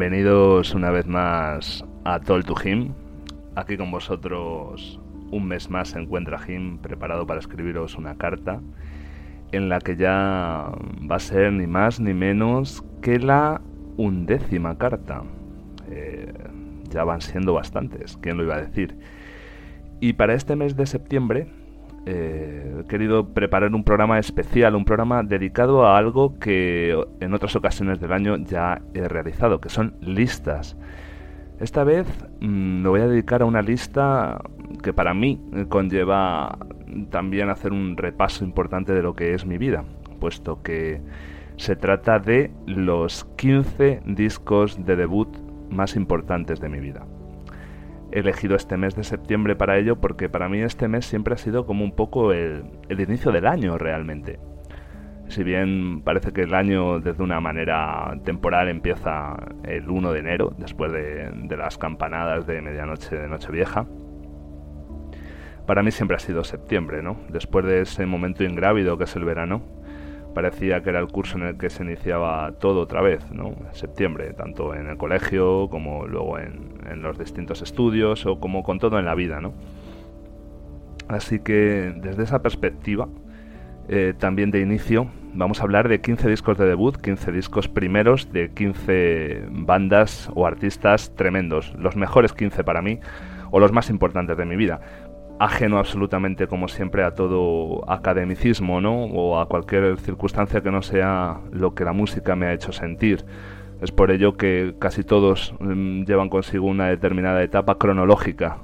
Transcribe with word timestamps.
Bienvenidos 0.00 0.72
una 0.72 0.90
vez 0.90 1.06
más 1.06 1.84
a 2.04 2.20
Toll 2.20 2.42
to 2.46 2.54
Him. 2.64 2.94
Aquí 3.54 3.76
con 3.76 3.90
vosotros 3.90 4.98
un 5.30 5.46
mes 5.46 5.68
más 5.68 5.90
se 5.90 5.98
encuentra 5.98 6.38
Jim 6.38 6.78
preparado 6.78 7.26
para 7.26 7.38
escribiros 7.38 7.96
una 7.96 8.16
carta 8.16 8.62
en 9.52 9.68
la 9.68 9.78
que 9.78 9.96
ya 9.96 10.72
va 11.10 11.16
a 11.16 11.18
ser 11.18 11.52
ni 11.52 11.66
más 11.66 12.00
ni 12.00 12.14
menos 12.14 12.82
que 13.02 13.18
la 13.18 13.60
undécima 13.98 14.78
carta. 14.78 15.22
Eh, 15.90 16.32
ya 16.88 17.04
van 17.04 17.20
siendo 17.20 17.52
bastantes, 17.52 18.16
¿quién 18.22 18.38
lo 18.38 18.44
iba 18.44 18.54
a 18.54 18.62
decir? 18.62 18.96
Y 20.00 20.14
para 20.14 20.32
este 20.32 20.56
mes 20.56 20.76
de 20.76 20.86
septiembre 20.86 21.46
eh, 22.06 22.80
he 22.80 22.84
querido 22.88 23.28
preparar 23.28 23.74
un 23.74 23.84
programa 23.84 24.18
especial, 24.18 24.74
un 24.74 24.84
programa 24.84 25.22
dedicado 25.22 25.86
a 25.86 25.98
algo 25.98 26.38
que 26.38 26.98
en 27.20 27.34
otras 27.34 27.54
ocasiones 27.56 28.00
del 28.00 28.12
año 28.12 28.36
ya 28.38 28.80
he 28.94 29.06
realizado, 29.06 29.60
que 29.60 29.68
son 29.68 29.94
listas. 30.00 30.76
Esta 31.60 31.84
vez 31.84 32.06
mm, 32.40 32.82
me 32.82 32.88
voy 32.88 33.00
a 33.00 33.06
dedicar 33.06 33.42
a 33.42 33.44
una 33.44 33.60
lista 33.60 34.40
que 34.82 34.92
para 34.92 35.12
mí 35.12 35.40
conlleva 35.68 36.58
también 37.10 37.50
hacer 37.50 37.72
un 37.72 37.96
repaso 37.96 38.44
importante 38.44 38.94
de 38.94 39.02
lo 39.02 39.14
que 39.14 39.34
es 39.34 39.44
mi 39.44 39.58
vida, 39.58 39.84
puesto 40.20 40.62
que 40.62 41.02
se 41.56 41.76
trata 41.76 42.18
de 42.18 42.50
los 42.66 43.26
15 43.36 44.02
discos 44.06 44.84
de 44.86 44.96
debut 44.96 45.28
más 45.68 45.96
importantes 45.96 46.60
de 46.60 46.68
mi 46.70 46.80
vida. 46.80 47.06
He 48.12 48.20
elegido 48.20 48.56
este 48.56 48.76
mes 48.76 48.96
de 48.96 49.04
septiembre 49.04 49.56
para 49.56 49.78
ello 49.78 50.00
porque 50.00 50.28
para 50.28 50.48
mí 50.48 50.60
este 50.60 50.88
mes 50.88 51.06
siempre 51.06 51.34
ha 51.34 51.38
sido 51.38 51.66
como 51.66 51.84
un 51.84 51.92
poco 51.92 52.32
el, 52.32 52.64
el 52.88 53.00
inicio 53.00 53.30
del 53.32 53.46
año 53.46 53.78
realmente. 53.78 54.38
Si 55.28 55.44
bien 55.44 56.02
parece 56.02 56.32
que 56.32 56.42
el 56.42 56.54
año 56.54 56.98
desde 56.98 57.22
una 57.22 57.40
manera 57.40 58.18
temporal 58.24 58.68
empieza 58.68 59.36
el 59.62 59.88
1 59.88 60.12
de 60.12 60.18
enero, 60.18 60.52
después 60.58 60.90
de, 60.92 61.30
de 61.32 61.56
las 61.56 61.78
campanadas 61.78 62.48
de 62.48 62.60
medianoche 62.60 63.16
de 63.16 63.28
Nochevieja, 63.28 63.86
para 65.66 65.84
mí 65.84 65.92
siempre 65.92 66.16
ha 66.16 66.18
sido 66.18 66.42
septiembre, 66.42 67.00
¿no? 67.00 67.16
Después 67.28 67.64
de 67.64 67.82
ese 67.82 68.06
momento 68.06 68.42
ingrávido 68.42 68.98
que 68.98 69.04
es 69.04 69.14
el 69.14 69.24
verano, 69.24 69.62
parecía 70.34 70.82
que 70.82 70.90
era 70.90 71.00
el 71.00 71.08
curso 71.08 71.36
en 71.36 71.44
el 71.44 71.58
que 71.58 71.70
se 71.70 71.82
iniciaba 71.82 72.52
todo 72.58 72.80
otra 72.80 73.00
vez, 73.00 73.30
¿no? 73.30 73.48
En 73.48 73.74
septiembre, 73.74 74.32
tanto 74.32 74.74
en 74.74 74.88
el 74.88 74.96
colegio 74.96 75.68
como 75.70 76.06
luego 76.06 76.38
en, 76.38 76.70
los 77.02 77.18
distintos 77.18 77.62
estudios 77.62 78.26
o 78.26 78.40
como 78.40 78.62
con 78.62 78.78
todo 78.78 78.98
en 78.98 79.04
la 79.04 79.14
vida, 79.14 79.40
¿no? 79.40 79.54
Así 81.08 81.38
que 81.38 81.92
desde 81.96 82.24
esa 82.24 82.42
perspectiva, 82.42 83.08
eh, 83.88 84.14
también 84.18 84.50
de 84.50 84.60
inicio, 84.60 85.08
vamos 85.34 85.60
a 85.60 85.64
hablar 85.64 85.88
de 85.88 86.00
15 86.00 86.28
discos 86.28 86.58
de 86.58 86.66
debut, 86.66 86.96
15 86.96 87.32
discos 87.32 87.68
primeros 87.68 88.32
de 88.32 88.50
15 88.50 89.44
bandas 89.50 90.30
o 90.34 90.46
artistas 90.46 91.14
tremendos, 91.14 91.74
los 91.78 91.96
mejores 91.96 92.32
15 92.32 92.64
para 92.64 92.82
mí 92.82 93.00
o 93.50 93.60
los 93.60 93.72
más 93.72 93.90
importantes 93.90 94.36
de 94.36 94.44
mi 94.44 94.56
vida 94.56 94.80
ajeno 95.40 95.78
absolutamente, 95.78 96.46
como 96.46 96.68
siempre, 96.68 97.02
a 97.02 97.14
todo 97.14 97.90
academicismo, 97.90 98.82
¿no? 98.82 99.04
O 99.04 99.40
a 99.40 99.48
cualquier 99.48 99.96
circunstancia 99.96 100.60
que 100.60 100.70
no 100.70 100.82
sea 100.82 101.40
lo 101.50 101.74
que 101.74 101.84
la 101.84 101.94
música 101.94 102.36
me 102.36 102.46
ha 102.46 102.52
hecho 102.52 102.72
sentir. 102.72 103.24
Es 103.80 103.90
por 103.90 104.10
ello 104.10 104.36
que 104.36 104.74
casi 104.78 105.02
todos 105.02 105.54
mmm, 105.58 106.02
llevan 106.02 106.28
consigo 106.28 106.66
una 106.66 106.88
determinada 106.88 107.42
etapa 107.42 107.78
cronológica, 107.78 108.58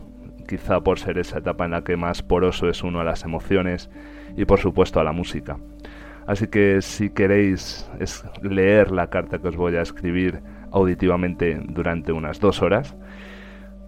quizá 0.47 0.83
por 0.83 0.99
ser 0.99 1.17
esa 1.17 1.39
etapa 1.39 1.65
en 1.65 1.71
la 1.71 1.83
que 1.83 1.97
más 1.97 2.23
poroso 2.23 2.69
es 2.69 2.83
uno 2.83 3.01
a 3.01 3.05
las 3.05 3.25
emociones 3.25 3.89
y 4.37 4.45
por 4.45 4.59
supuesto 4.59 5.01
a 5.01 5.05
la 5.05 5.13
música. 5.13 5.57
Así 6.27 6.49
que 6.49 6.83
si 6.83 7.09
queréis 7.09 7.91
leer 8.43 8.91
la 8.91 9.09
carta 9.09 9.39
que 9.39 9.49
os 9.49 9.57
voy 9.57 9.77
a 9.77 9.81
escribir 9.81 10.43
auditivamente 10.73 11.59
durante 11.67 12.13
unas 12.13 12.39
dos 12.39 12.61
horas, 12.61 12.95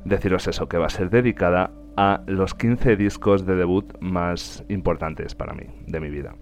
deciros 0.06 0.48
eso, 0.48 0.70
que 0.70 0.78
va 0.78 0.86
a 0.86 0.90
ser 0.90 1.10
dedicada 1.10 1.70
a 2.00 2.22
los 2.28 2.54
15 2.54 2.94
discos 2.94 3.44
de 3.44 3.56
debut 3.56 3.92
más 3.98 4.64
importantes 4.68 5.34
para 5.34 5.52
mí, 5.52 5.64
de 5.88 5.98
mi 5.98 6.10
vida. 6.10 6.36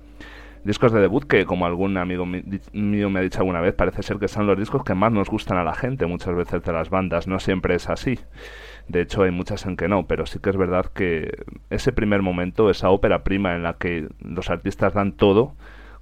Discos 0.64 0.92
de 0.92 1.00
debut 1.00 1.24
que, 1.24 1.46
como 1.46 1.64
algún 1.64 1.96
amigo 1.96 2.26
mío 2.26 3.08
me 3.08 3.20
ha 3.20 3.22
dicho 3.22 3.38
alguna 3.38 3.62
vez, 3.62 3.72
parece 3.72 4.02
ser 4.02 4.18
que 4.18 4.28
son 4.28 4.46
los 4.46 4.58
discos 4.58 4.84
que 4.84 4.94
más 4.94 5.12
nos 5.12 5.30
gustan 5.30 5.56
a 5.56 5.64
la 5.64 5.74
gente 5.74 6.04
muchas 6.04 6.34
veces 6.34 6.62
de 6.62 6.72
las 6.74 6.90
bandas. 6.90 7.26
No 7.26 7.38
siempre 7.38 7.74
es 7.74 7.88
así. 7.88 8.18
De 8.86 9.00
hecho, 9.00 9.22
hay 9.22 9.30
muchas 9.30 9.64
en 9.64 9.78
que 9.78 9.88
no, 9.88 10.06
pero 10.06 10.26
sí 10.26 10.40
que 10.40 10.50
es 10.50 10.58
verdad 10.58 10.92
que 10.92 11.44
ese 11.70 11.90
primer 11.90 12.20
momento, 12.20 12.68
esa 12.68 12.90
ópera 12.90 13.24
prima 13.24 13.54
en 13.54 13.62
la 13.62 13.78
que 13.78 14.08
los 14.20 14.50
artistas 14.50 14.92
dan 14.92 15.12
todo, 15.12 15.54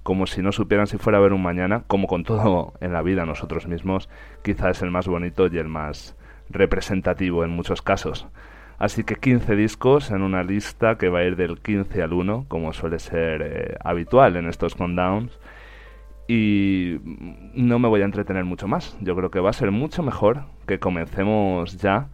como 0.03 0.27
si 0.27 0.41
no 0.41 0.51
supieran 0.51 0.87
si 0.87 0.97
fuera 0.97 1.19
a 1.19 1.21
ver 1.21 1.31
un 1.31 1.43
mañana, 1.43 1.83
como 1.87 2.07
con 2.07 2.25
todo 2.25 2.73
en 2.81 2.91
la 2.91 3.01
vida 3.03 3.25
nosotros 3.25 3.67
mismos, 3.67 4.09
quizá 4.43 4.69
es 4.71 4.81
el 4.81 4.91
más 4.91 5.07
bonito 5.07 5.47
y 5.47 5.57
el 5.59 5.69
más 5.69 6.17
representativo 6.49 7.45
en 7.45 7.51
muchos 7.51 7.81
casos. 7.81 8.27
Así 8.77 9.03
que 9.03 9.15
15 9.15 9.55
discos 9.55 10.11
en 10.11 10.21
una 10.21 10.43
lista 10.43 10.97
que 10.97 11.09
va 11.09 11.19
a 11.19 11.23
ir 11.23 11.35
del 11.35 11.59
15 11.59 12.01
al 12.01 12.13
1, 12.13 12.45
como 12.47 12.73
suele 12.73 12.99
ser 12.99 13.41
eh, 13.41 13.77
habitual 13.83 14.35
en 14.35 14.47
estos 14.47 14.75
countdowns. 14.75 15.39
Y 16.27 16.97
no 17.53 17.79
me 17.79 17.87
voy 17.87 18.01
a 18.01 18.05
entretener 18.05 18.45
mucho 18.45 18.67
más. 18.67 18.97
Yo 19.01 19.15
creo 19.15 19.31
que 19.31 19.39
va 19.39 19.51
a 19.51 19.53
ser 19.53 19.71
mucho 19.71 20.03
mejor 20.03 20.43
que 20.65 20.79
comencemos 20.79 21.77
ya 21.77 22.09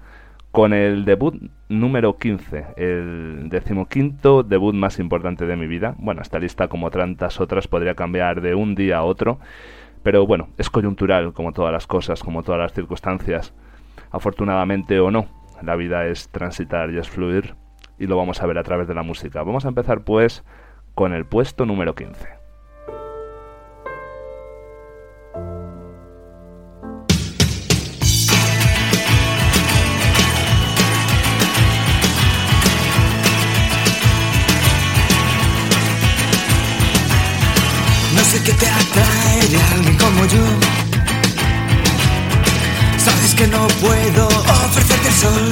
con 0.52 0.74
el 0.74 1.06
debut 1.06 1.42
número 1.70 2.18
15, 2.18 2.66
el 2.76 3.48
decimoquinto 3.50 4.44
debut 4.44 4.76
más 4.76 5.00
importante 5.00 5.46
de 5.46 5.56
mi 5.56 5.66
vida. 5.66 5.96
Bueno, 5.98 6.22
esta 6.22 6.40
lista, 6.40 6.68
como 6.68 6.92
tantas 6.92 7.40
otras, 7.40 7.68
podría 7.68 7.96
cambiar 7.96 8.42
de 8.42 8.54
un 8.54 8.76
día 8.76 8.98
a 8.98 9.04
otro, 9.04 9.40
pero 10.04 10.28
bueno, 10.28 10.50
es 10.58 10.70
coyuntural, 10.70 11.32
como 11.34 11.54
todas 11.54 11.72
las 11.72 11.88
cosas, 11.88 12.22
como 12.22 12.44
todas 12.44 12.60
las 12.60 12.74
circunstancias. 12.74 13.54
Afortunadamente 14.12 15.00
o 15.00 15.10
no, 15.10 15.28
la 15.64 15.76
vida 15.76 16.06
es 16.06 16.30
transitar 16.30 16.92
y 16.92 16.98
es 16.98 17.10
fluir, 17.10 17.56
y 17.98 18.08
lo 18.08 18.18
vamos 18.18 18.42
a 18.42 18.48
ver 18.48 18.58
a 18.58 18.64
través 18.64 18.88
de 18.88 18.96
la 18.96 19.04
música. 19.04 19.44
Vamos 19.44 19.66
a 19.66 19.70
empezar 19.70 20.04
pues 20.04 20.44
con 20.96 21.14
el 21.14 21.26
puesto 21.26 21.66
número 21.66 21.96
15. 21.96 22.42
sé 38.32 38.42
que 38.44 38.54
te 38.54 38.66
atrae 38.66 39.48
de 39.50 39.62
alguien 39.74 39.98
como 39.98 40.26
yo. 40.26 40.91
Que 43.36 43.48
no 43.48 43.68
puedo 43.68 44.28
ofrecerte 44.28 45.08
el 45.08 45.14
sol. 45.16 45.50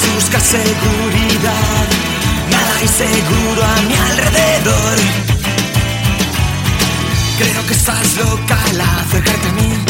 Si 0.00 0.10
buscas 0.14 0.42
seguridad, 0.42 1.86
nada 2.50 2.76
hay 2.80 2.88
seguro 2.88 3.62
a 3.62 3.82
mi 3.82 3.94
alrededor. 3.94 4.96
Creo 7.38 7.66
que 7.66 7.74
estás 7.74 8.16
loca 8.16 8.58
al 8.70 8.80
acercarte 8.80 9.48
a 9.48 9.52
mí. 9.52 9.84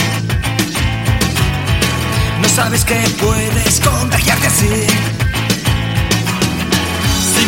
No 2.42 2.48
sabes 2.48 2.84
que 2.84 2.96
puedes 3.20 3.80
contagiarte 3.80 4.46
así 4.48 4.86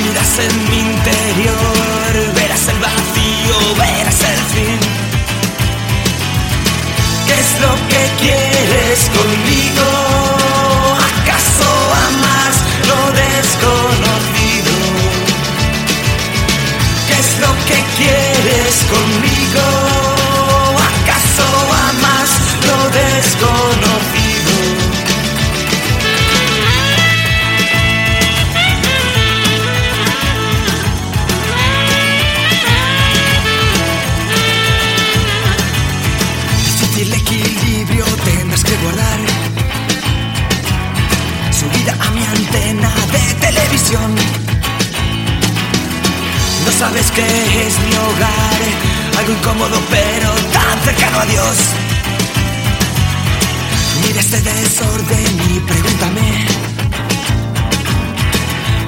miras 0.07 0.39
en 0.39 0.71
mi 0.71 0.79
interior, 0.79 1.76
escondido. 8.97 9.66
No 46.67 46.73
sabes 46.73 47.13
que 47.13 47.23
es 47.23 47.79
mi 47.79 47.95
hogar, 47.95 48.61
algo 49.19 49.33
incómodo 49.33 49.81
pero 49.89 50.31
tan 50.53 50.81
cercano 50.85 51.21
a 51.21 51.27
Dios. 51.27 51.57
Mira 54.03 54.19
este 54.19 54.41
desorden 54.43 55.41
y 55.49 55.61
pregúntame. 55.61 56.45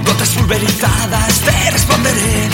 Gotas 0.05 0.29
pulverizadas, 0.31 1.35
te 1.47 1.71
responderé. 1.71 2.49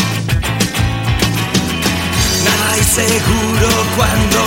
Nada 2.44 2.72
hay 2.74 2.84
seguro 2.84 3.68
cuando 3.96 4.38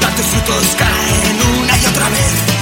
tantos 0.00 0.26
frutos 0.26 0.64
caen 0.78 1.60
una 1.60 1.76
y 1.76 1.86
otra 1.86 2.08
vez. 2.08 2.61